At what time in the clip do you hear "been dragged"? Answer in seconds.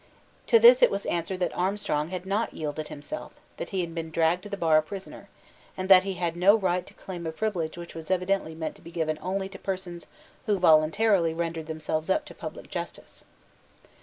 3.93-4.41